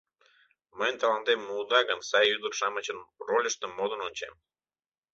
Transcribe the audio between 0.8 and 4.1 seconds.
талантем муыда гын, сай ӱдыр-шамычын рольыштым модын